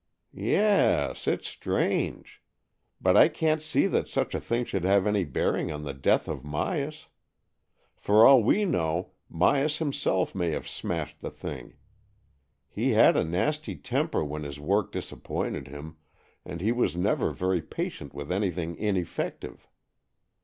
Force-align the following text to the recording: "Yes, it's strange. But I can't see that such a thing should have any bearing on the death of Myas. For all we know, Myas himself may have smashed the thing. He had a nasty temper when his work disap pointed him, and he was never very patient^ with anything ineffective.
"Yes, 0.33 1.27
it's 1.27 1.47
strange. 1.47 2.41
But 2.99 3.15
I 3.15 3.27
can't 3.27 3.61
see 3.61 3.85
that 3.85 4.07
such 4.07 4.33
a 4.33 4.39
thing 4.41 4.65
should 4.65 4.83
have 4.83 5.05
any 5.05 5.23
bearing 5.25 5.71
on 5.71 5.83
the 5.83 5.93
death 5.93 6.27
of 6.27 6.41
Myas. 6.41 7.05
For 7.97 8.25
all 8.25 8.41
we 8.41 8.65
know, 8.65 9.11
Myas 9.29 9.77
himself 9.77 10.33
may 10.33 10.49
have 10.53 10.67
smashed 10.67 11.21
the 11.21 11.29
thing. 11.29 11.75
He 12.67 12.93
had 12.93 13.15
a 13.15 13.23
nasty 13.23 13.75
temper 13.75 14.25
when 14.25 14.41
his 14.41 14.59
work 14.59 14.91
disap 14.91 15.21
pointed 15.21 15.67
him, 15.67 15.97
and 16.43 16.61
he 16.61 16.71
was 16.71 16.95
never 16.95 17.29
very 17.29 17.61
patient^ 17.61 18.11
with 18.11 18.31
anything 18.31 18.75
ineffective. 18.77 19.69